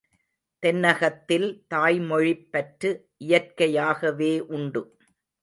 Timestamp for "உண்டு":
4.51-4.83